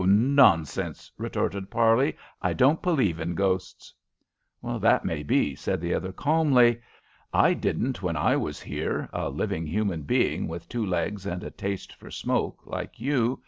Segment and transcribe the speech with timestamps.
[0.03, 2.17] Nonsense'" retorted Parley.
[2.41, 3.93] "I don't believe in ghosts."
[4.63, 6.81] "That may be," said the other, calmly.
[7.31, 11.51] "I didn't when I was here, a living human being with two legs and a
[11.51, 13.39] taste for smoke, like you.